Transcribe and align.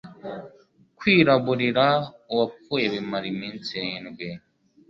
kwiraburira 0.97 1.85
uwapfuye 2.31 2.85
bimara 2.93 3.25
iminsi 3.33 3.69
irindwi 3.77 4.27